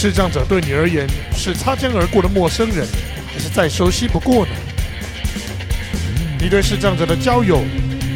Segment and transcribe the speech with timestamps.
[0.00, 2.86] 视障者对你而言是擦肩而过的陌生人，
[3.32, 4.52] 还是再熟悉不过呢？
[6.38, 7.64] 你对视障者的交友、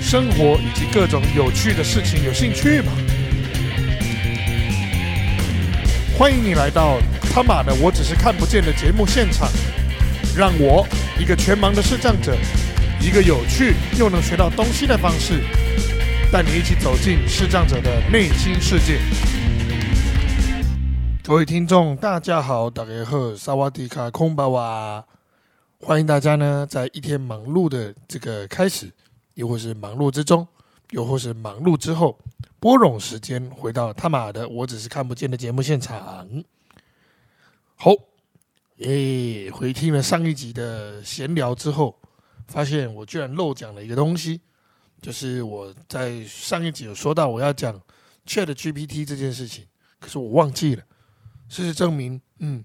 [0.00, 2.92] 生活以及各种有趣的事情有兴趣吗？
[6.16, 7.00] 欢迎你来到
[7.34, 9.48] 他妈的我只是看不见的节目现场，
[10.36, 10.86] 让我
[11.18, 12.38] 一个全盲的视障者，
[13.00, 15.40] 一个有趣又能学到东西的方式，
[16.30, 19.00] 带你一起走进视障者的内心世界。
[21.24, 25.06] 各位听众，大家好，大家好，萨瓦迪卡空巴瓦，
[25.78, 28.92] 欢迎大家呢，在一天忙碌的这个开始，
[29.34, 30.44] 又或是忙碌之中，
[30.90, 32.18] 又或是忙碌之后，
[32.58, 36.44] 拨冗时间回到他妈的我只是看不见的节目现场。
[37.76, 37.92] 好，
[38.78, 41.96] 耶，回听了上一集的闲聊之后，
[42.48, 44.40] 发现我居然漏讲了一个东西，
[45.00, 47.80] 就是我在上一集有说到我要讲
[48.26, 49.64] Chat GPT 这件事情，
[50.00, 50.82] 可是我忘记了。
[51.52, 52.64] 事实证明，嗯，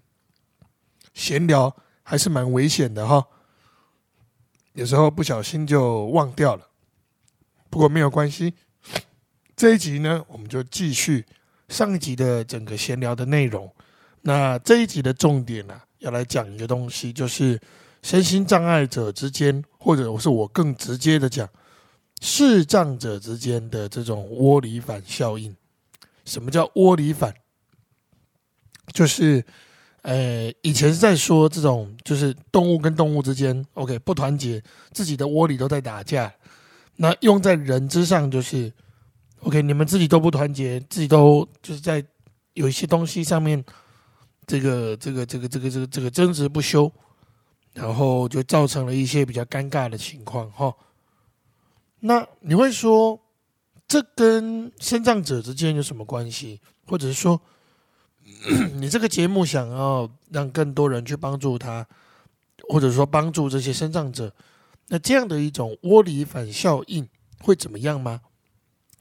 [1.13, 3.27] 闲聊还是蛮危险的哈。
[4.71, 6.69] 有时候不小心就忘掉了，
[7.69, 8.53] 不过没有关系。
[9.57, 11.25] 这一集呢，我们就继续
[11.67, 13.69] 上一集的整个闲聊的内容。
[14.21, 17.59] 那这一集的重点呢，要来讲一个东西，就是
[18.01, 21.49] 身心障碍者之间，或者是我更直接的讲，
[22.21, 25.53] 视障者之间的这种窝里反效应。
[26.23, 27.35] 什么叫窝里反？
[28.93, 29.43] 就是，
[30.01, 36.33] 呃，以前是在说这种，就是动物跟动物之间，OK，不团结，自己的窝里都在打架。
[36.95, 38.71] 那用在人之上，就是
[39.41, 42.03] OK，你们自己都不团结，自己都就是在
[42.53, 43.63] 有一些东西上面，
[44.47, 46.91] 这个这个这个这个这个这个争执不休，
[47.73, 50.73] 然后就造成了一些比较尴尬的情况哈。
[51.99, 53.19] 那你会说，
[53.85, 56.61] 这跟生障者之间有什么关系？
[56.87, 57.41] 或者是说？
[58.75, 61.87] 你这个节目想要让更多人去帮助他，
[62.69, 64.33] 或者说帮助这些生长者，
[64.87, 67.07] 那这样的一种窝里反效应
[67.39, 68.21] 会怎么样吗？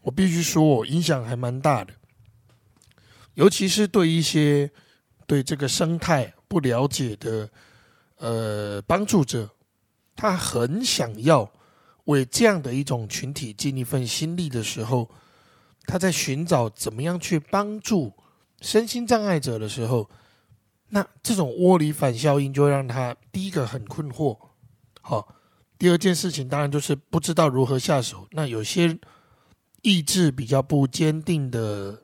[0.03, 1.93] 我必须说，我影响还蛮大的，
[3.35, 4.71] 尤其是对一些
[5.27, 7.51] 对这个生态不了解的
[8.19, 9.51] 呃帮助者，
[10.15, 11.51] 他很想要
[12.05, 15.11] 为这样的一种群体尽一份心力的时候，
[15.85, 18.13] 他在寻找怎么样去帮助。
[18.61, 20.09] 身心障碍者的时候，
[20.89, 24.39] 那这种窝里反效应就让他第一个很困惑，
[25.03, 25.37] 好，
[25.79, 28.27] 第二件事情当然就是不知道如何下手。
[28.31, 28.99] 那有些
[29.83, 32.03] 意志比较不坚定的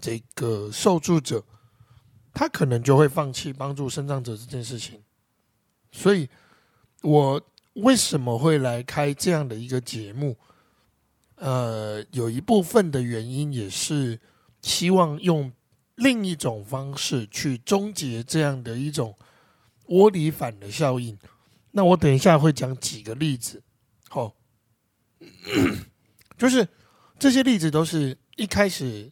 [0.00, 1.44] 这个受助者，
[2.32, 5.02] 他可能就会放弃帮助身障者这件事情。
[5.90, 6.28] 所以，
[7.02, 7.42] 我
[7.74, 10.36] 为什么会来开这样的一个节目？
[11.34, 14.20] 呃，有一部分的原因也是
[14.62, 15.52] 希望用。
[15.98, 19.16] 另一种方式去终结这样的一种
[19.86, 21.18] 窝里反的效应，
[21.72, 23.60] 那我等一下会讲几个例子，
[24.08, 24.32] 好，
[26.38, 26.66] 就是
[27.18, 29.10] 这些例子都是一开始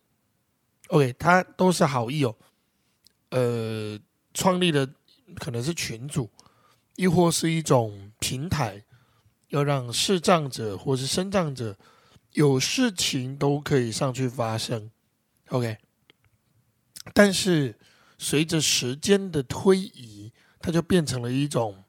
[0.89, 2.37] ，OK，他都是好意哦，
[3.31, 3.99] 呃，
[4.33, 4.89] 创立的
[5.41, 6.31] 可能是群主，
[6.95, 8.85] 亦或是一种平台，
[9.49, 11.77] 要让视障者或是身障者
[12.33, 14.89] 有事情都可以上去发生
[15.49, 15.79] ，OK。
[17.15, 17.75] 但是
[18.19, 21.85] 随着时间的推移，它就变成了一种，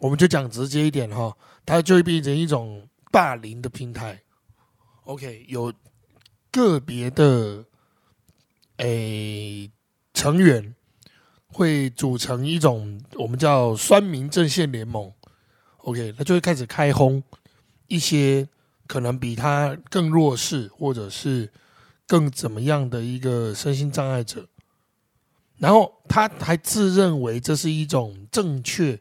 [0.00, 4.20] 我们就讲直接一点哈，它就会变成一种霸凌的平台。
[5.04, 5.72] OK，有
[6.50, 7.64] 个别的
[8.78, 9.70] 诶
[10.12, 10.74] 成员
[11.46, 15.12] 会组成一种我们叫酸民阵线联盟。
[15.78, 17.22] OK，他就会开始开轰
[17.86, 18.48] 一些
[18.86, 21.50] 可能比他更弱势或者是。
[22.08, 24.48] 更怎么样的一个身心障碍者，
[25.58, 28.98] 然后他还自认为这是一种正确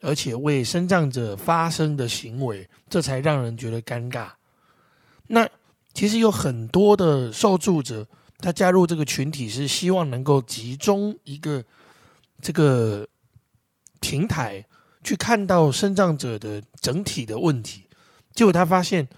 [0.00, 4.30] 而且为身障者发声的行为，这才让人觉得尴尬。
[5.28, 5.48] 那
[5.94, 8.04] 其实有很多的受助者，
[8.38, 11.64] 他加入这个群体是希望能够集中一个
[12.40, 13.06] 这个
[14.00, 14.66] 平台
[15.04, 17.84] 去看到身障者的整体的问题，
[18.34, 19.08] 结果他发现。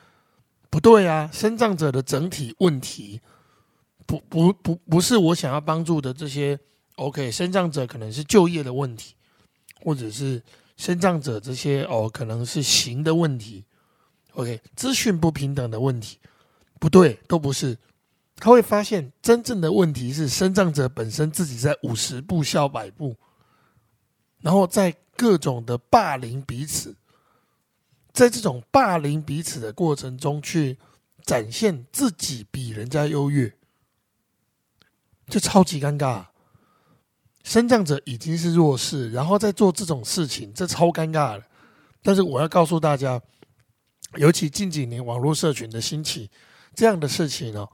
[0.75, 3.21] 不对啊，生障者的整体问题，
[4.07, 6.59] 不不不不是我想要帮助的这些。
[6.97, 9.15] OK，生障者可能是就业的问题，
[9.85, 10.43] 或者是
[10.77, 13.65] 生障者这些哦，可能是行的问题。
[14.33, 16.19] OK，资讯不平等的问题，
[16.81, 17.79] 不对，都不是。
[18.35, 23.15] 他会发现真正的问题是生障者本身自己在五十步笑百步，
[24.41, 26.97] 然后在各种的霸凌彼此。
[28.15, 30.79] 在这种霸凌彼此的过程中，去
[31.25, 33.53] 展现自己比人家优越。
[35.27, 36.25] 就超级尴尬。
[37.43, 41.45] 生障者已经是弱势，然后再做这种事情，这超尴尬的。
[42.03, 43.21] 但是我要告诉大家，
[44.17, 46.31] 尤其近几年网络社群的兴起，
[46.75, 47.71] 这样的事情哦，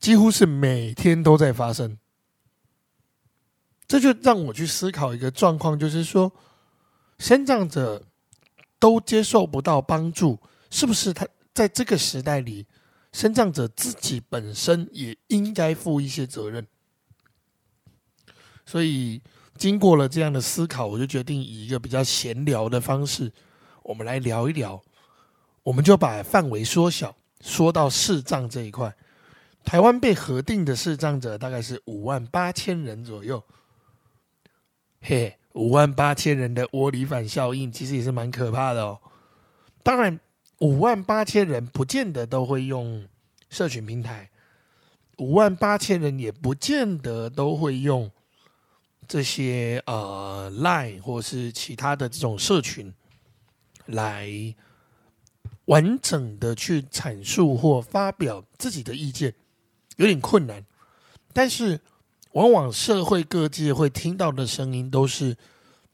[0.00, 1.98] 几乎是每天都在发生。
[3.86, 6.32] 这就让我去思考一个状况，就是说，
[7.18, 8.04] 生障者
[8.78, 10.38] 都接受不到帮助，
[10.70, 12.66] 是不是他在这个时代里，
[13.12, 16.66] 生障者自己本身也应该负一些责任？
[18.64, 19.20] 所以，
[19.56, 23.32] 经过了这样的思考，我就决定以一个比较闲聊的方式，
[23.82, 24.82] 我们来聊一聊。
[25.62, 28.94] 我们就把范围缩小，说到视障这一块。
[29.64, 33.42] 台湾被核定的视障者大概是五万八千人左右。
[35.00, 39.00] 嘿，五万八千人的窝里反效应，其实也是蛮可怕的哦。
[39.82, 40.18] 当然，
[40.60, 43.06] 五万八千人不见得都会用
[43.48, 44.30] 社群平台，
[45.16, 48.10] 五万八千人也不见得都会用。
[49.06, 52.92] 这些呃，Line 或是其他的这种社群，
[53.86, 54.28] 来
[55.64, 59.34] 完整的去阐述或发表自己的意见，
[59.96, 60.62] 有点困难。
[61.32, 61.80] 但是，
[62.32, 65.36] 往往社会各界会听到的声音都是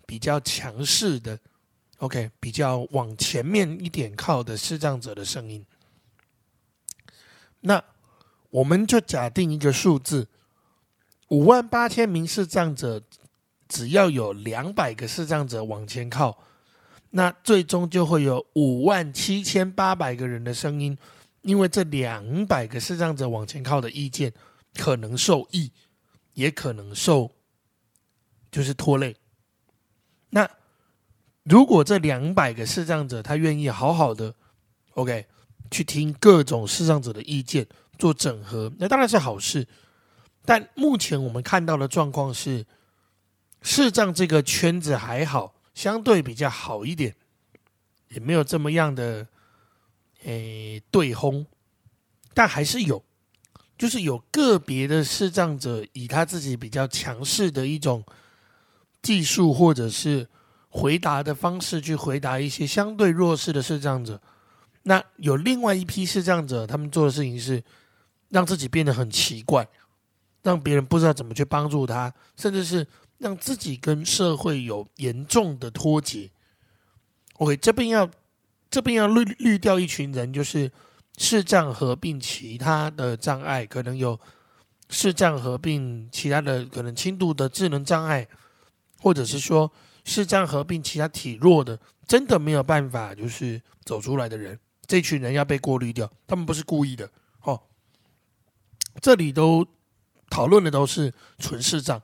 [0.07, 1.39] 比较强势的
[1.99, 5.65] ，OK，比较往前面一点靠的视障者的声音。
[7.61, 7.83] 那
[8.51, 10.29] 我们就假定一个数字。
[11.29, 13.03] 五万八千名视障者，
[13.67, 16.39] 只要有两百个视障者往前靠，
[17.11, 20.97] 那最终就会有五万七千八百个人的声音，
[21.41, 24.33] 因为这两百个视障者往前靠的意见，
[24.75, 25.73] 可能受益，
[26.35, 27.33] 也可能受，
[28.51, 29.17] 就是拖累。
[30.31, 30.49] 那
[31.43, 34.35] 如果这两百个视障者他愿意好好的
[34.95, 35.27] ，OK，
[35.71, 37.67] 去听各种视障者的意见，
[37.99, 39.67] 做整合，那当然是好事。
[40.45, 42.67] 但目前我们看到的状况是，
[43.63, 47.17] 视障这个圈子还好，相对比较好一点，
[48.09, 49.27] 也没有这么样的
[50.25, 51.47] 诶对轰，
[52.35, 53.05] 但还是有，
[53.77, 58.05] 就是有个别的视障者以他自己比较强势的一种
[59.03, 60.27] 技术或者是
[60.69, 64.21] 回答的方式去回答一些相对弱势的视障者，
[64.83, 67.63] 那有另外一批视障者，他们做的事情是
[68.29, 69.67] 让自己变得很奇怪。
[70.43, 72.87] 让别人不知道怎么去帮助他，甚至是
[73.17, 76.31] 让自己跟社会有严重的脱节。
[77.39, 78.07] OK，这边要
[78.69, 80.71] 这边要滤滤掉一群人，就是
[81.17, 84.19] 视障合并其他的障碍，可能有
[84.91, 88.27] 视障合并其他的可能轻度的智能障碍，
[89.01, 89.71] 或者是说
[90.05, 97.11] 视障合并其他体弱的，真的没有办法就是走出来的人，这群人要被过滤掉，他们不是故意的。
[97.43, 97.63] 哦，
[99.01, 99.67] 这里都。
[100.31, 102.03] 讨论的都是纯视障，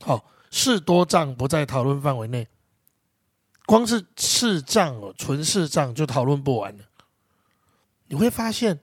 [0.00, 2.48] 好，视多障不在讨论范围内。
[3.66, 6.84] 光是视障哦，纯视障就讨论不完了。
[8.08, 8.80] 你会发现，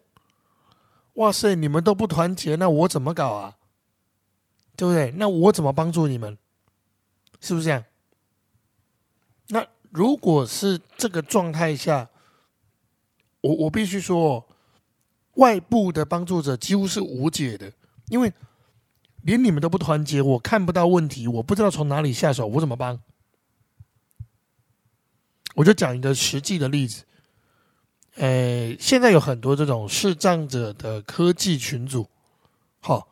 [1.13, 3.57] 哇塞，你们都不团结，那我怎么搞啊？
[4.75, 5.12] 对不对？
[5.18, 6.38] 那我怎么帮助你们？
[7.39, 7.83] 是不是这样？
[9.50, 12.10] 那如果是这个状态下，
[13.42, 14.48] 我我必须说，
[15.36, 17.72] 外部的帮助者几乎是无解的，
[18.07, 18.33] 因为。
[19.25, 23.01] 连你们都不团结，我看不到问题，我不知道从哪里下手，我怎么帮？
[25.55, 27.05] 我就讲一个实际的例子。
[28.15, 32.07] 诶，现在有很多这种视障者的科技群组，
[32.79, 33.10] 好，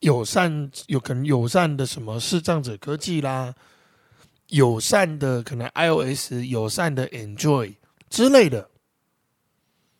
[0.00, 3.54] 友善有可能友善的什么视障者科技啦，
[4.48, 7.76] 友善的可能 iOS 友善的 Enjoy
[8.10, 8.68] 之类的，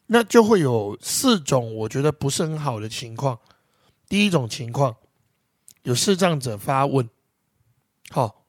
[0.06, 3.38] 那就会有四种我觉得不是很好的情况。
[4.08, 4.96] 第一种情况，
[5.84, 7.08] 有视障者发问，
[8.10, 8.44] 好，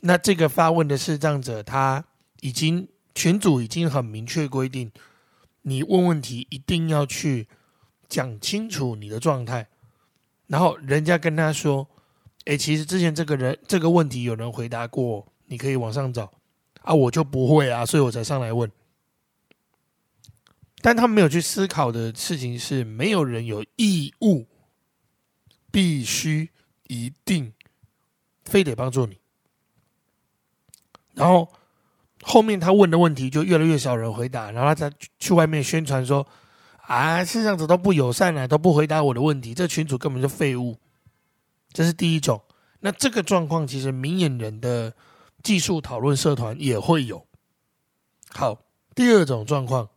[0.00, 2.02] 那这个发问的视障者，他
[2.40, 4.92] 已经群主已经很明确规定，
[5.62, 7.48] 你问问题一定要去
[8.08, 9.66] 讲清楚你的状态，
[10.46, 11.88] 然后人家跟他说，
[12.44, 16.32] 哎，其实之前这个人这个问题有人回答过，你可以往上找，
[16.82, 18.70] 啊，我就不会啊，所以我才上来问，
[20.80, 24.46] 但他没有去思考的事情是，没有人有义务。
[25.70, 26.50] 必须
[26.84, 27.52] 一定
[28.46, 29.18] 非得帮助你，
[31.12, 31.52] 然后
[32.22, 36.26] 后面他问的问题就越来越少人回答，然后他再去外面宣传说
[36.86, 40.78] ：“啊，这样子都不友善了，都不回答我的问题，这群主根本就废物。”
[41.72, 42.42] 这是第一种。
[42.80, 44.94] 那这个状况其实明眼人的
[45.42, 47.26] 技术讨论社团也会有。
[48.30, 48.58] 好，
[48.94, 49.88] 第二种状况，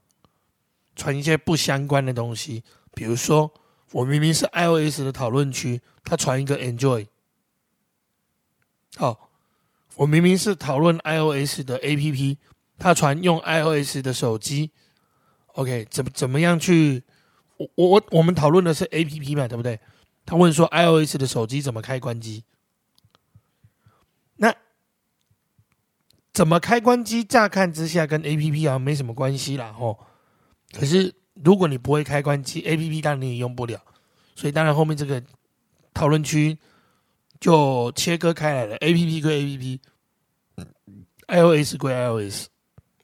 [0.95, 2.63] 传一些不相关的东西，
[2.93, 3.51] 比如说。
[3.93, 7.07] 我明明是 iOS 的讨论区，他传一个 Enjoy。
[8.95, 9.30] 好，
[10.01, 12.37] 我明明是讨论 iOS 的 APP，
[12.79, 14.71] 他传用 iOS 的手机。
[15.53, 17.03] OK，怎么怎么样去？
[17.57, 19.79] 我我我们讨论的是 APP 嘛，对不对？
[20.25, 22.43] 他问说 iOS 的手机怎么开关机？
[24.37, 24.51] 那
[26.33, 27.23] 怎么开关机？
[27.23, 29.99] 乍看之下跟 APP 好像没什么关系啦，吼。
[30.73, 33.79] 可是如果你不会开关机，APP 当然你也用不了。
[34.35, 35.21] 所以当然后面这个
[35.93, 36.57] 讨论区
[37.39, 39.79] 就切割开来了，APP 归
[41.31, 42.47] iOS 归 iOS，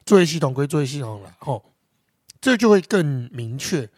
[0.05, 1.73] 作业系统归作业系统了，吼。
[2.39, 3.89] 这就会更明确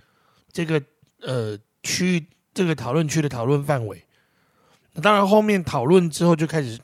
[0.52, 0.82] 这个
[1.22, 4.02] 呃区域这个讨论区的讨论范围。
[5.02, 6.80] 当然后面讨论之后就开始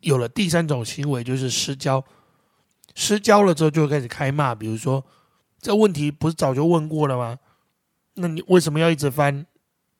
[0.00, 2.04] 有了第三种行为，就是失焦。
[2.94, 5.04] 失焦了之后就开始开骂，比如说
[5.60, 7.38] 这问题不是早就问过了吗？
[8.14, 9.46] 那你为什么要一直翻？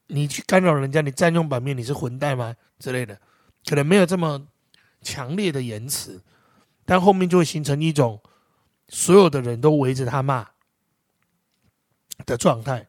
[0.09, 2.55] 你去干扰人家，你占用版面，你是混蛋吗？
[2.79, 3.19] 之类的，
[3.65, 4.49] 可能没有这么
[5.01, 6.21] 强烈的言辞，
[6.93, 8.21] 但后面就会形成一种
[8.87, 10.47] 所有的人都围着他骂。
[12.27, 12.87] 的状态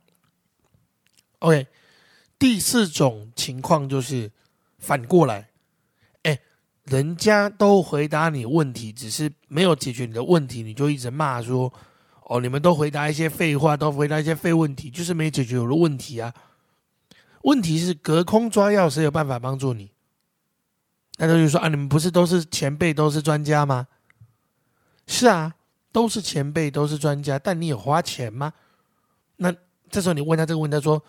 [1.40, 1.68] ，OK，
[2.38, 4.30] 第四种情况就是
[4.78, 5.52] 反过来，
[6.24, 6.38] 哎，
[6.84, 11.74] 人家都回答你问题，只是没有解决你的问题，你就一直骂说，
[12.26, 16.34] 哦，你们都回答一些废话，都回答一些废问题，就是没解决我的问题啊。
[17.44, 19.92] 问题是隔空抓药，谁有办法帮助你？
[21.18, 23.88] 那他就说啊，你们不是都是前辈，都是专家吗？
[25.08, 25.54] 是啊，
[25.92, 28.54] 都是前辈，都是专家，但你有花钱吗？
[29.38, 29.54] 那
[29.90, 31.04] 这时候你问他这个问题，他说：“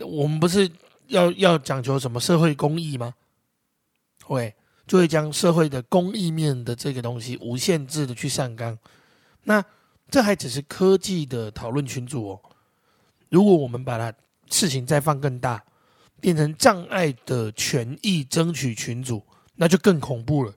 [0.00, 0.70] 我们不是
[1.06, 3.14] 要要讲求什么社会公益吗？”
[4.24, 4.54] 会
[4.86, 8.76] 就会将社会的公益面的这个东西无限制的去上纲。
[9.44, 9.64] 那
[10.10, 12.40] 这还只是科技的讨论群组哦。
[13.28, 14.12] 如果我们把它
[14.50, 15.62] 事情再放更大，
[16.20, 20.52] 变成障碍的权益争取群组，那就更恐怖了。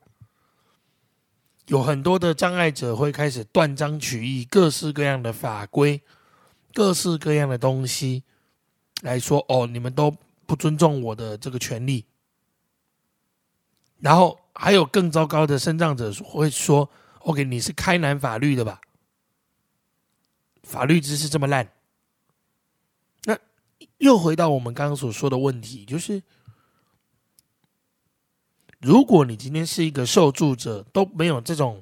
[1.67, 6.01] 有很多的障碍者会开始断章取义，各式各样的法规。
[6.75, 8.23] 各式各样的东西
[9.03, 10.09] 来说，哦，你们都
[10.47, 12.03] 不尊重我的这个权利。
[13.99, 16.89] 然后还有更糟糕的生障者会说
[17.19, 18.81] ：“OK，你是开南法律的吧？
[20.63, 21.71] 法律知识这么烂。”
[23.25, 23.37] 那
[23.99, 26.23] 又回到我们刚刚所说的问题，就是
[28.83, 31.81] 如果你今天是一个受助者，都没有这种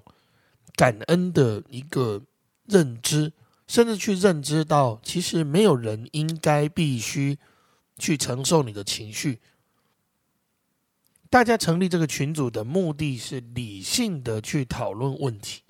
[0.75, 2.21] 感恩的一个
[2.65, 3.33] 认知。
[3.67, 7.39] 甚至去认知到，其实没有人应该必须
[7.97, 9.39] 去承受你的情绪。
[11.29, 15.61] 大家成立这个群组的目的是理性的去讨论问题。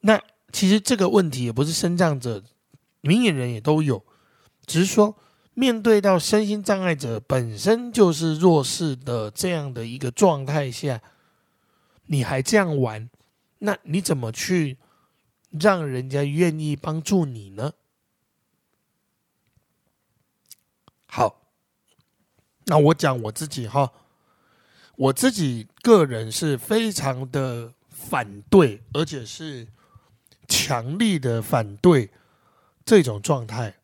[0.00, 0.20] 那
[0.52, 2.44] 其实这个问题也不是身障者、
[3.00, 4.04] 明眼人也都有，
[4.66, 5.16] 只是说
[5.54, 11.00] 面对到身心障碍者本身就是弱势的这样的一个状态下，
[12.06, 13.08] 你还这样玩，
[13.58, 14.78] 那你怎么去？
[15.58, 17.72] 让人家愿意帮助你呢？
[21.06, 21.42] 好，
[22.66, 23.92] 那我讲我自己哈，
[24.94, 29.66] 我自己个人是非常的反对，而且是
[30.46, 32.10] 强力的反对
[32.84, 33.74] 这种状态。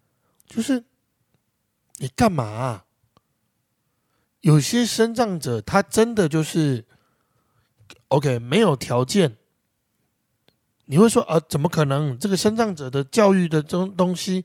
[0.47, 0.85] 就是
[1.99, 2.85] 你干嘛？
[4.41, 6.85] 有些生障者他真的就是
[8.09, 9.37] OK，没有条件。
[10.85, 11.41] 你会说啊？
[11.49, 12.17] 怎么可能？
[12.17, 14.45] 这个生障者的教育的这东西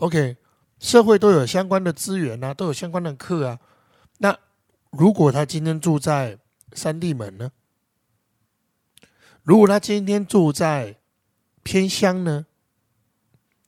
[0.00, 0.36] ，OK，
[0.80, 3.60] 社会都有相关的资源啊，都有相关的课啊。
[4.18, 4.36] 那
[4.90, 6.38] 如果他今天住在
[6.72, 7.52] 三地门呢？
[9.44, 10.98] 如果他今天住在
[11.62, 12.46] 偏乡呢？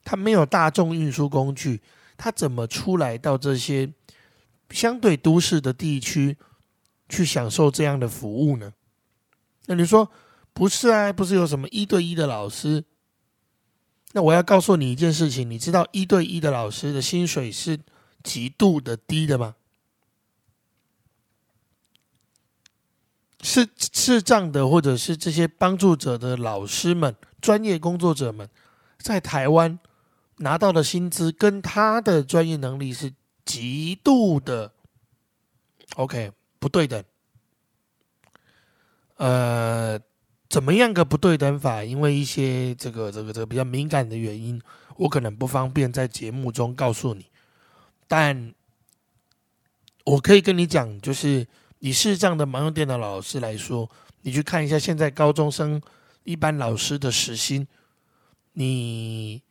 [0.03, 1.81] 他没有大众运输工具，
[2.17, 3.93] 他怎么出来到这些
[4.71, 6.35] 相对都市的地区
[7.07, 8.73] 去享受这样的服务呢？
[9.67, 10.11] 那你说？
[10.53, 12.83] 不是啊，不是有什么一对一的老师。
[14.13, 17.79] 那我要告诉你一件事情，你知道一对一的老师的薪水是
[18.23, 19.55] 极度的低的吗？
[23.43, 28.49] 是是这样的，或者是这些帮助者的老师们、专业工作者们，
[28.97, 29.77] 在台湾
[30.37, 33.13] 拿到的薪资跟他的专业能力是
[33.45, 34.71] 极度的
[35.95, 37.03] OK 不对等。
[39.15, 39.99] 呃。
[40.49, 41.83] 怎么样个不对等法？
[41.83, 44.61] 因为一些这个这个这个比较敏感的原因，
[44.95, 47.25] 我可能不方便在节目中告诉你。
[48.07, 48.53] 但
[50.05, 51.45] 我可以跟你讲，就是
[51.79, 53.91] 你是这样的盲用电脑老师来说，
[54.21, 55.81] 你去看一下现在高中生
[56.23, 57.67] 一般老师的时薪，
[58.53, 59.43] 你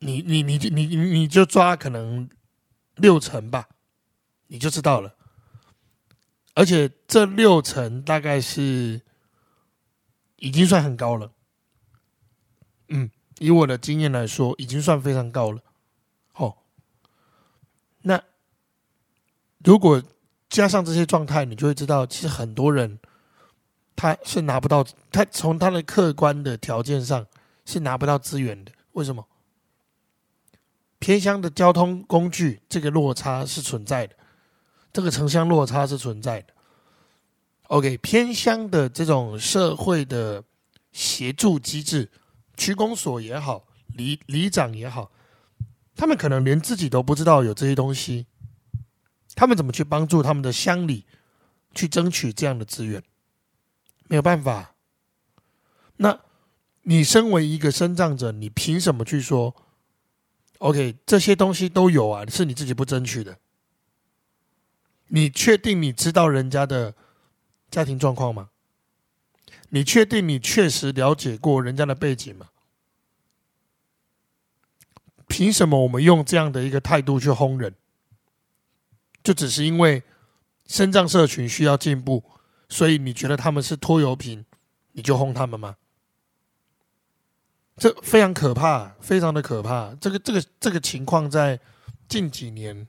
[0.00, 2.28] 你你你你你你就抓可能
[2.96, 3.68] 六成吧，
[4.48, 5.14] 你就知道了。
[6.54, 9.00] 而且这六成大概是
[10.36, 11.30] 已经算很高了。
[12.88, 15.62] 嗯，以我的经验来说，已经算非常高了。
[16.34, 16.56] 哦，
[18.02, 18.22] 那
[19.58, 20.02] 如果
[20.48, 22.98] 加上这些状态，你就会知道，其实很多人
[23.94, 27.26] 他是拿不到，他从他的客观的条件上
[27.64, 28.72] 是拿不到资源的。
[28.92, 29.24] 为什么？
[31.00, 34.14] 偏乡的交通工具，这个落差是存在的，
[34.92, 36.52] 这个城乡落差是存在的。
[37.68, 40.44] OK，偏乡的这种社会的
[40.92, 42.10] 协助机制，
[42.56, 45.10] 区公所也好，里里长也好，
[45.96, 48.26] 他们可能连自己都不知道有这些东西，
[49.34, 51.06] 他们怎么去帮助他们的乡里
[51.74, 53.02] 去争取这样的资源？
[54.08, 54.74] 没有办法。
[55.96, 56.20] 那
[56.82, 59.54] 你身为一个生长者，你凭什么去说
[60.60, 63.38] ？OK，这些东西都有啊，是你自己不争取的。
[65.08, 66.94] 你确定你知道人家的
[67.70, 68.50] 家庭状况吗？
[69.70, 72.50] 你确定你确实了解过人家的背景吗？
[75.26, 77.74] 凭什么我们用这样的一个态度去轰人？
[79.22, 80.02] 就只是因为
[80.66, 82.24] 生障社群需要进步，
[82.68, 84.44] 所以你觉得他们是拖油瓶，
[84.92, 85.76] 你就轰他们吗？
[87.76, 89.94] 这非常可怕，非常的可怕。
[90.00, 91.58] 这个这个这个情况在
[92.08, 92.86] 近几年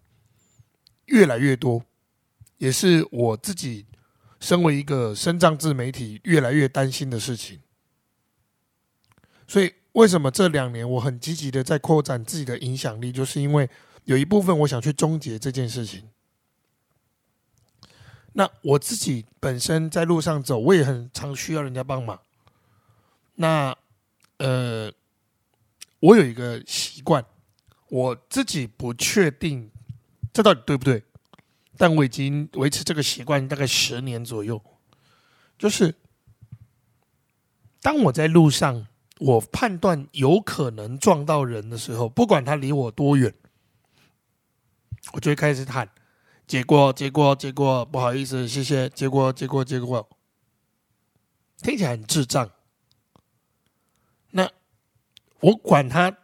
[1.06, 1.84] 越来越多，
[2.58, 3.86] 也是我自己
[4.40, 7.62] 身为一个生障自媒体越来越担心的事情。
[9.48, 13.70] 所以，为什么这两年我很积极的在扩展自己的影响力，就是因为
[14.06, 16.10] 有一部分我想去终结这件事情。
[18.34, 22.20] 那我自己本身在路上走，我也很常需要人家帮忙。
[23.36, 23.78] 那
[24.42, 24.92] 呃，
[26.00, 27.24] 我有一个习惯，
[27.90, 29.70] 我自己不确定
[30.34, 31.04] 这到底对不对，
[31.78, 34.60] 但我已经维持这个习惯大概十年左右。
[35.60, 35.94] 就是
[37.84, 38.88] 当我在路上，
[39.20, 43.32] 我判断有可能撞到人的时候，不管他离我多远，
[45.14, 45.88] 我就会开始喊
[46.48, 50.10] ：“结果，结果，结果，不好意思，谢谢，结果，结果，结果。”
[51.62, 52.50] 听起来很智障。
[55.42, 56.16] 我管他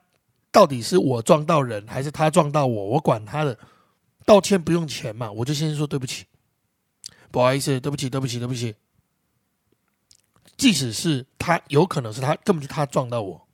[0.51, 3.58] 到底是我撞到人还是他撞到我，我管他的，
[4.25, 6.25] 道歉不用钱嘛，我就先说对不起，
[7.32, 8.75] 不好意思，对不起，对不起，对不起。
[10.56, 13.47] 即使是他，有可能是他，根本就他撞到我。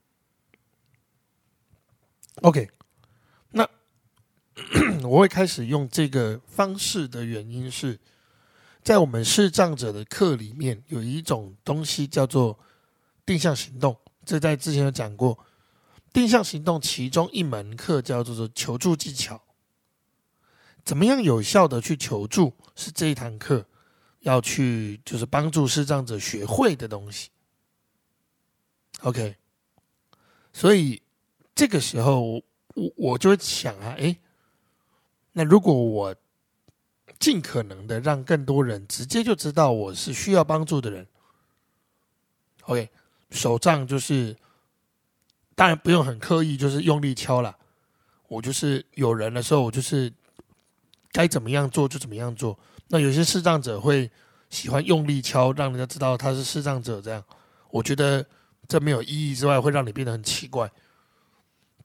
[2.42, 2.70] OK，
[3.50, 3.68] 那
[5.08, 8.00] 我会开始用这个方式的原因是，
[8.82, 12.58] 在我们视障者的课里面有一种东西叫做
[13.26, 13.98] 定向行动。
[14.26, 15.38] 这在之前有讲过，
[16.14, 19.42] 定向行动其中一门课叫做求助技巧，
[20.86, 23.66] 怎么样有效的去求助，是这一堂课
[24.20, 27.32] 要去就是帮助视障者学会的东西。
[29.02, 29.36] OK，
[30.54, 31.02] 所以
[31.56, 32.22] 这个时候
[32.76, 34.20] 我我就会想啊，诶，
[35.32, 36.16] 那如果我
[37.20, 41.08] 尽可能的让更多人直接就知道我是需要帮助的人
[42.66, 42.90] ，OK。
[43.32, 44.38] 手杖就是，
[45.56, 47.56] 当然不用很刻意，就是用力敲了。
[48.28, 50.12] 我就是有人的时候，我就是
[51.12, 52.58] 该怎么样做就怎么样做。
[52.88, 54.10] 那有些视障者会
[54.50, 57.24] 喜欢用力敲，让人家知道他是视障者，这样
[57.70, 58.26] 我觉得
[58.68, 60.72] 这没有意义之外，会让你变得很奇怪。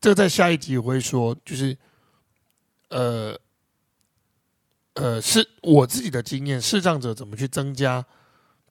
[0.00, 1.76] 这在下一集我会说，就是
[2.88, 3.38] 呃
[4.94, 8.04] 呃，是我自己的经验，视障者怎么去增加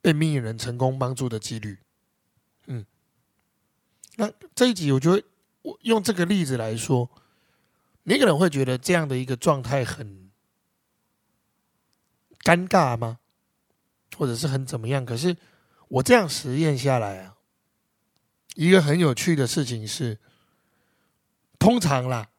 [0.01, 1.77] 被命运人成功帮助的几率。
[2.67, 2.85] 嗯
[4.19, 5.23] 那这一集，我觉得
[5.61, 7.09] 我用这个例子来说，
[8.03, 10.29] 你可能会觉得这样的一个状态很
[12.41, 13.19] 尴尬吗？
[14.17, 15.05] 或者是很怎么样？
[15.05, 15.37] 可是
[15.87, 17.35] 我这样实验下来啊，
[18.55, 20.17] 一个很有趣的事情是，
[21.59, 22.29] 通常啦，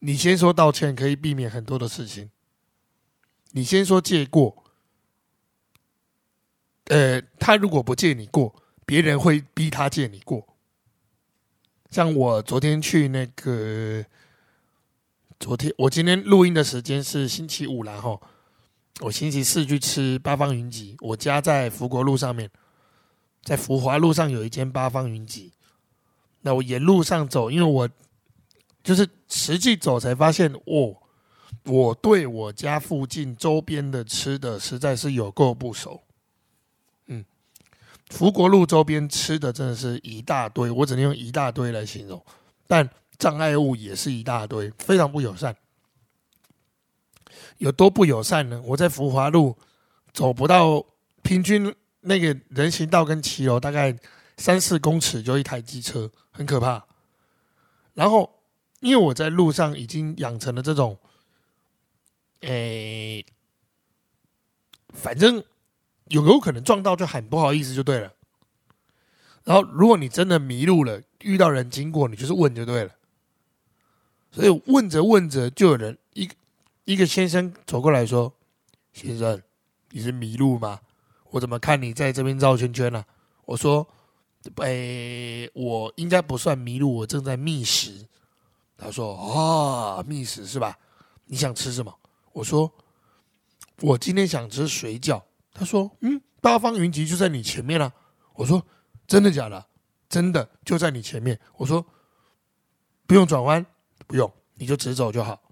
[0.00, 2.30] 你先说道歉可以避免很多的事情。
[3.52, 4.64] 你先说借过，
[6.86, 10.56] 呃，他如果不借你过，别人会逼他借你过。
[11.90, 14.04] 像我昨天去那个，
[15.40, 18.20] 昨天我今天录音的时间是星期五然后
[19.00, 22.48] 我星期四去吃八方云集，我家在福国路上面，
[23.42, 25.52] 在福华路上有一间八方云集。
[26.42, 27.88] 那我沿路上走，因为我
[28.84, 30.96] 就是实际走才发现，哦，
[31.64, 36.00] 我对我家附近周边的吃的实在是有够不熟。
[38.10, 42.22] 福国路周边吃的真的是一大堆，我只能用一大堆来形容。
[42.66, 45.56] 但障碍物也是一大堆，非常不友善。
[47.58, 48.60] 有多不友善呢？
[48.64, 49.56] 我在福华路
[50.12, 50.84] 走不到
[51.22, 53.96] 平均那个人行道跟骑楼，大概
[54.36, 56.84] 三四公尺就一台机车，很可怕。
[57.94, 58.42] 然后，
[58.80, 60.98] 因为我在路上已经养成了这种，
[62.40, 63.24] 诶，
[64.94, 65.42] 反正
[66.10, 68.12] 有有可能撞到就喊不好意思就对了。
[69.42, 72.92] 然后，如果你真的迷路了，遇到人经过，你就是问就对了。
[74.30, 76.28] 所以问着问着，就有人一
[76.84, 78.32] 一个先生走过来说
[78.92, 79.40] ：“先生，
[79.90, 80.80] 你是迷路吗？
[81.30, 83.04] 我怎么看你在这边绕圈圈呢？”
[83.46, 83.88] 我说
[84.56, 88.06] ：“哎，我应该不算迷路，我正在觅食。”
[88.76, 89.16] 他说
[89.96, 90.78] ：“啊，觅食是吧？
[91.24, 91.92] 你想吃什么？”
[92.32, 92.70] 我说
[93.80, 95.22] ：“我今天想吃水饺。”
[95.60, 97.92] 他说：“嗯，八方云集就在你前面了。”
[98.34, 98.66] 我说。
[99.10, 99.66] 真的假的？
[100.08, 101.36] 真的就在你前面。
[101.56, 101.84] 我说
[103.08, 103.66] 不用转弯，
[104.06, 105.42] 不用，你就直走就好。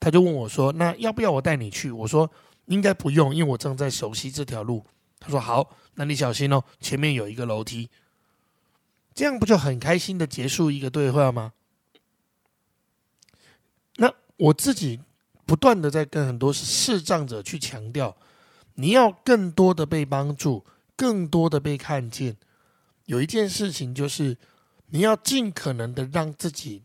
[0.00, 2.28] 他就问我说：“那要不要我带你去？”我说
[2.66, 4.84] ：“应该不用，因为我正在熟悉这条路。”
[5.20, 7.88] 他说：“好，那你小心哦，前面有一个楼梯。”
[9.14, 11.52] 这样不就很开心的结束一个对话吗？
[13.98, 15.00] 那我自己
[15.46, 18.16] 不断的在跟很多视障者去强调，
[18.74, 20.64] 你要更多的被帮助，
[20.96, 22.36] 更多的被看见。
[23.06, 24.36] 有一件事情就是，
[24.86, 26.82] 你要尽可能的让自己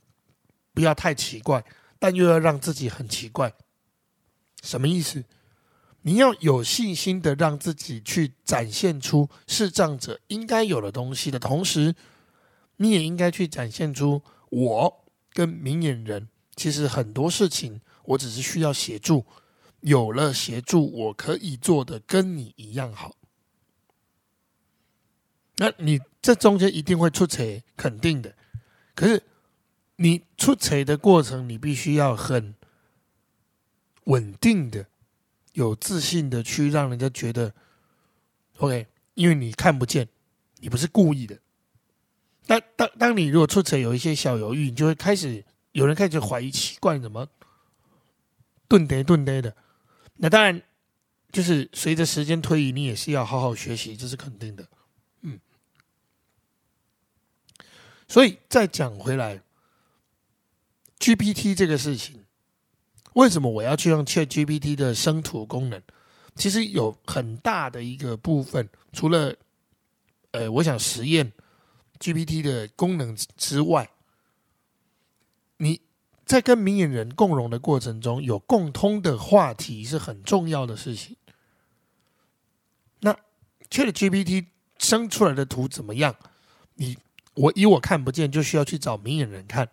[0.73, 1.63] 不要太奇怪，
[1.99, 3.53] 但又要让自己很奇怪。
[4.61, 5.23] 什么意思？
[6.01, 11.93] 你要有信心的让自己去展现出视障者应该有的东西的同时，
[12.77, 19.25] 你也应该去展现出我跟明眼人其实很多事情，我只是需要协助，
[19.81, 23.15] 有了协助，我可以做的跟你一样好。
[25.57, 28.35] 那你这中间一定会出错，肯定的。
[28.93, 29.23] 可是
[29.95, 32.55] 你出错的过程，你必须要很
[34.05, 34.87] 稳定的、
[35.53, 37.53] 有自信的去让人家觉得
[38.57, 40.07] OK，因为你看不见，
[40.57, 41.39] 你不是故意的。
[42.47, 47.27] 那当当你如果出错有一些小犹豫，你就会开始有人开始怀疑，奇怪怎么
[48.67, 49.55] 顿呆顿呆的。
[50.17, 50.61] 那当然
[51.31, 54.67] 就是随着时间推移，你也是要好好学习，这是肯定的。
[55.21, 55.39] 嗯
[58.07, 59.41] 所以再讲回来
[60.99, 62.23] ，GPT 这个事情，
[63.13, 65.81] 为什么我要去用 Chat GPT 的生图功能？
[66.35, 69.35] 其实有很大的一个部分，除了
[70.31, 71.33] 呃，我想实验
[71.99, 73.89] GPT 的功能之外，
[75.57, 75.81] 你
[76.27, 81.15] 在跟明眼人共融的过程中，有共通的话题是很重要的事情。
[82.99, 83.13] 那
[83.69, 86.15] Chat GPT 生出来的图怎么样？
[86.75, 86.97] 你？
[87.33, 89.69] 我以我看不见，就需要去找明眼人看。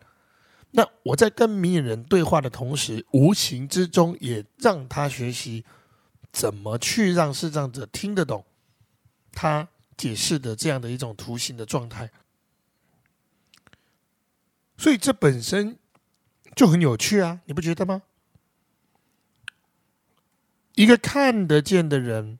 [0.72, 5.64] 那我在跟明眼人对话的同时，无形之中也让他学习
[6.30, 8.44] 怎么去让视障者听得懂
[9.32, 12.10] 他解释的这样的一种图形的状态。
[14.76, 15.78] 所以这本身
[16.54, 18.02] 就很有趣啊，你不觉得吗？
[20.74, 22.38] 一个看得见的人，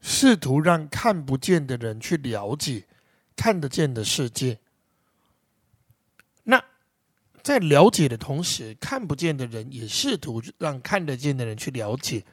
[0.00, 2.84] 试图让看不见的人去了解。
[3.38, 4.58] 看得见的世界，
[6.44, 6.64] 那
[7.42, 12.24] 在了解的同时，看不见的人也试图让看得见的人去了解。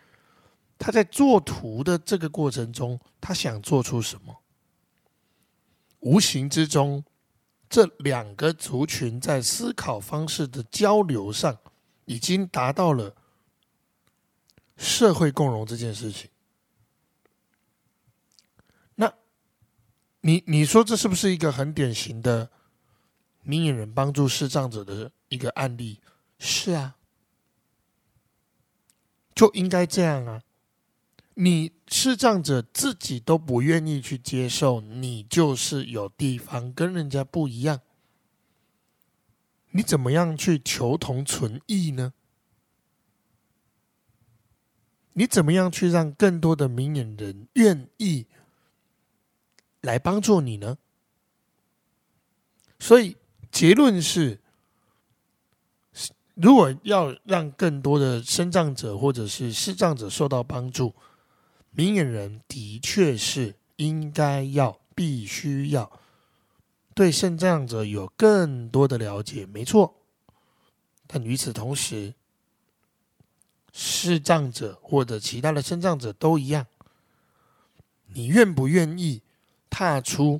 [0.79, 4.33] 他在做图的这个过程中，他想做出什么？
[5.99, 7.03] 无形之中，
[7.73, 11.57] 这两个族群在思考方式的交流上，
[12.05, 13.15] 已经达到了
[14.77, 16.29] 社会共融这件事情。
[18.93, 19.11] 那
[20.21, 22.51] 你你说这是不是一个很典型的
[23.41, 25.99] 明眼人帮助视障者的一个案例？
[26.37, 26.97] 是啊，
[29.33, 30.43] 就应该这样啊！
[31.35, 37.81] 你视障者自己都不愿意去接受，你就是有地方跟人家不一样，
[39.71, 42.13] 你怎么样去求同存异呢？
[45.13, 48.25] 你怎么样去让更多的明眼人愿意？
[49.81, 50.77] 来帮助你呢？
[52.79, 53.17] 所以
[53.51, 54.39] 结论是：
[56.35, 60.95] 如果要让更多的身障者或者是视障者受到帮助，
[61.75, 65.99] 明眼人的确是应该要、必须要
[66.93, 69.95] 对肾障者有更多的了解，没错。
[71.07, 72.13] 但与此同时，
[73.71, 76.67] 视障者或者其他的身障者都一样，
[78.07, 79.21] 你愿不愿意？
[79.75, 80.39] 踏出，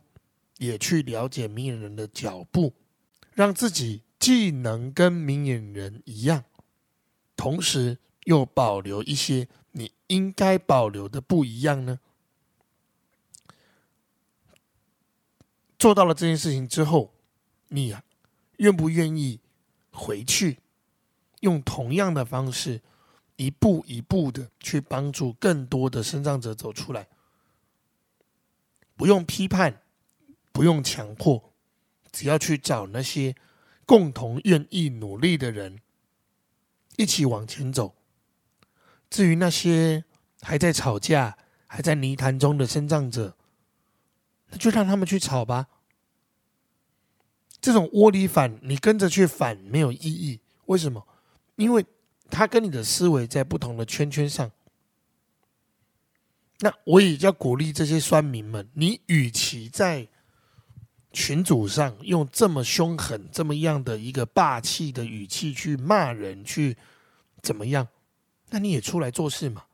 [0.60, 2.72] 也去了解明眼人的脚步，
[3.34, 6.43] 让自己既能跟明眼人一样，
[7.36, 12.00] 同时又保留一些你应该保留的不一样呢？
[15.78, 17.14] 做到了这件事情之后，
[17.68, 18.04] 你啊，
[18.58, 19.42] 愿不愿意
[19.92, 20.60] 回去
[21.42, 22.82] 用同样的方式，
[23.36, 27.08] 一步一步的去帮助更多的生长者走出来？
[28.96, 29.82] 不用批判，
[30.52, 31.52] 不用强迫，
[32.12, 33.36] 只要去找那些
[33.86, 35.82] 共同愿意努力的人，
[36.96, 37.96] 一起往前走。
[39.13, 40.04] 至于那些
[40.41, 43.38] 还在吵架、还在泥潭中的生长者，
[44.49, 45.67] 那就让他们去吵吧。
[47.62, 50.39] 这种窝里反，你跟着去反没有意义。
[50.65, 51.08] 为什么？
[51.58, 51.86] 因为
[52.32, 54.52] 他跟你的思维在不同的圈圈上。
[56.62, 60.08] 那我也要鼓励这些酸民们，你与其在
[61.12, 66.76] 群组上用这么凶狠、这么样的一个霸气的语气去骂人，去
[67.43, 67.88] 怎么样？
[68.54, 69.66] 那你也出来做事嘛，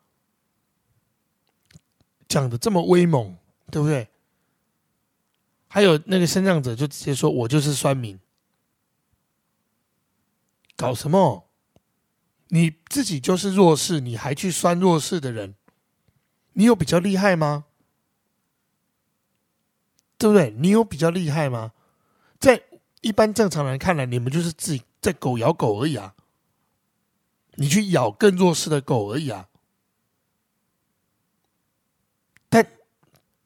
[2.30, 3.36] 讲的这么威猛，
[3.70, 4.08] 对不对？
[5.68, 8.18] 还有那个生长者就直接说：“我就是酸民，
[10.78, 11.50] 搞什么？
[12.48, 15.56] 你自己就是弱势，你还去酸弱势的人，
[16.54, 17.66] 你有比较厉害吗？
[20.18, 20.52] 对不对？
[20.52, 21.74] 你有比较厉害吗？
[22.40, 22.64] 在
[23.02, 26.16] 一般正常人看来，你们就是自己在狗咬狗而已啊！
[27.60, 29.50] 你去咬更弱势的狗而已啊！
[32.48, 32.66] 但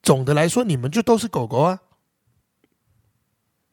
[0.04, 1.82] 总的来说，你们就都是狗狗啊！”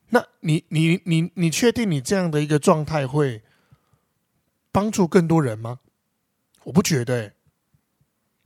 [0.09, 3.42] 那你你你你确定你这样的一个状态会
[4.72, 5.81] 帮助更多人吗？
[6.64, 7.35] 我不觉得，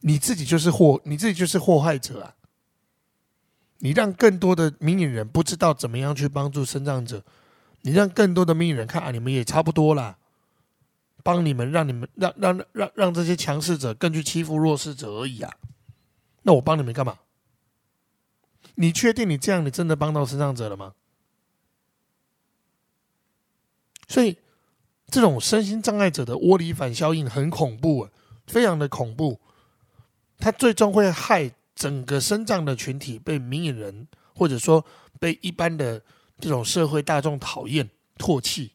[0.01, 2.35] 你自己就是祸，你自己就是祸害者啊！
[3.79, 7.25] 你让更多的明眼人不知道怎么样去帮助生长者，
[7.83, 10.19] 你让更多的明眼人看啊，你们也差不多啦，
[11.25, 15.53] 帮你们让你们让让让让这些强势者更去欺负弱势者而已啊！
[16.43, 17.19] 那我帮你们干嘛？
[18.77, 20.95] 你确定你这样你真的帮到生长者了吗？
[24.07, 24.37] 所以，
[25.09, 28.09] 这种身心障碍者的窝里反效应很恐怖，
[28.47, 29.41] 非常的恐怖。
[30.39, 34.85] 它最终会害整个身障的群体被明眼人，或者说
[35.19, 36.03] 被一般的
[36.39, 38.73] 这种社会大众讨厌、唾弃。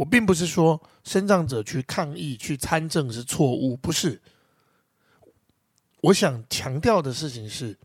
[0.00, 4.22] 我并不是说身障者去抗议、去参政是错误，不是。
[6.00, 7.76] 我想强调的事情是，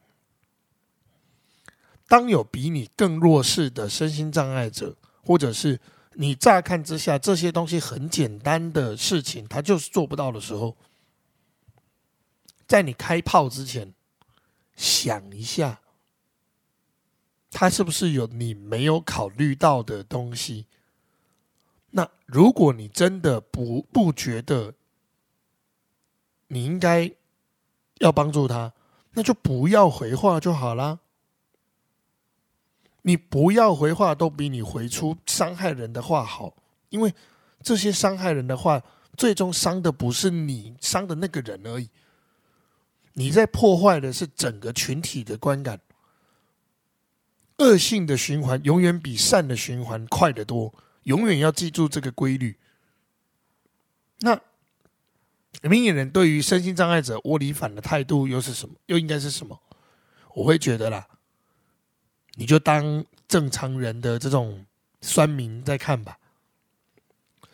[2.08, 4.96] 当有比你更弱势的身心障碍者。
[5.28, 5.80] 或者是
[6.14, 10.78] 你乍看之下这些东西很简单的事情，他就是做不到的时候，
[12.68, 13.92] 在你开炮之前，
[14.76, 15.82] 想一下，
[17.50, 20.68] 他是不是有你没有考虑到的东西？
[21.98, 24.74] 那如果你真的不不觉得
[26.48, 27.10] 你应该
[28.00, 28.74] 要帮助他，
[29.14, 31.00] 那就不要回话就好啦。
[33.04, 36.54] 你不要回话，都比你回出伤害人的话好，
[36.90, 37.14] 因为
[37.62, 38.84] 这些伤害人的话，
[39.16, 41.90] 最终伤的不是你伤的那个人而已，
[43.14, 45.80] 你在破坏的是整个群体的观感。
[47.60, 50.74] 恶性的循环永远比善的循环快得多，
[51.06, 52.60] 永远要记住这个规律。
[54.20, 54.40] 那
[55.64, 58.76] 明眼人对于身心障碍者窝里反的态度又是什么？
[58.86, 59.60] 又应该是什么？
[60.36, 61.08] 我会觉得啦。
[62.36, 64.66] 你就当正常人的这种
[65.02, 66.20] 酸民在看吧。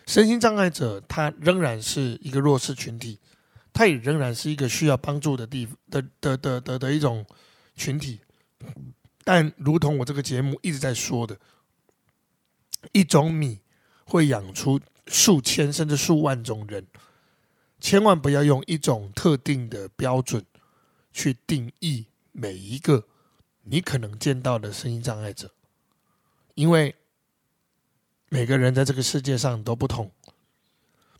[0.07, 3.19] 身心障碍者他仍然是一个弱势群体，
[3.71, 7.25] 他也仍然是一个需要帮助的地的的的的的一种
[7.75, 8.19] 群体。
[9.23, 11.37] 但如同我这个节目一直在说的，
[12.91, 13.59] 一种米
[14.05, 16.85] 会养出数千甚至数万种人，
[17.79, 20.45] 千万不要用一种特定的标准
[21.11, 23.07] 去定义每一个。
[23.63, 25.53] 你可能见到的声音障碍者，
[26.55, 26.95] 因为
[28.29, 30.11] 每个人在这个世界上都不同。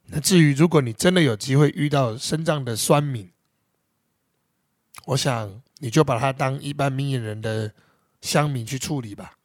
[0.06, 3.32] 那至于如果你真的有机会遇到身障的酸敏，
[5.06, 7.74] 我想你就把它当一般明眼人的
[8.22, 9.38] 乡民去处理吧。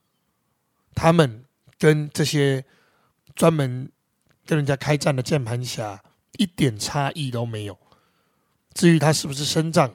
[0.95, 1.45] 他们
[1.77, 2.63] 跟这些
[3.35, 3.91] 专门
[4.45, 6.03] 跟人家开战的键盘侠
[6.37, 7.77] 一点差异都没有。
[8.73, 9.93] 至于他是不是身障，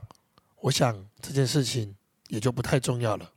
[0.60, 1.94] 我想这件事情。
[2.28, 3.30] 也就不太重要了。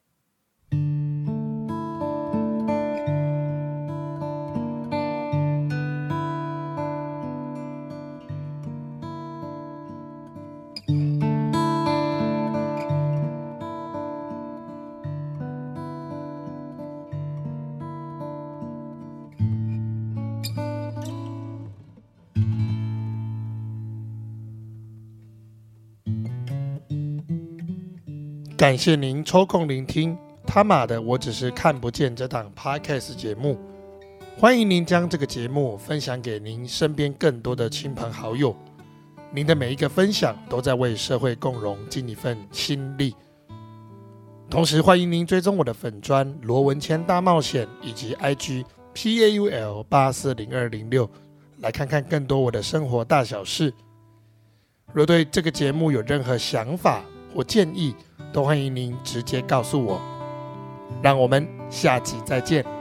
[28.66, 33.60] 感谢您抽空聆听他妈的我只是看不见这档 podcast 节目。
[34.40, 38.56] 欢迎您将这个节目分享给您身边更多的亲朋好友。
[39.32, 43.16] 您的每一个分享都在为社会共荣尽一份心力。
[44.50, 51.08] 同时，欢迎您追踪我的粉砖罗文谦大冒险以及 IG PAUL 八四零二零六，
[51.60, 53.72] 来看看更多我的生活大小事。
[54.92, 57.04] 若对这个节目有任何想法
[57.36, 57.94] 我建议，
[58.32, 60.00] 都欢迎您直接告诉我。
[61.04, 62.75] 让我们下集再见。